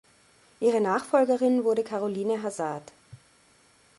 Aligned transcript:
Ihre 0.59 0.81
Nachfolgerin 0.81 1.63
wurde 1.63 1.83
Caroline 1.83 2.41
Hazard. 2.41 2.91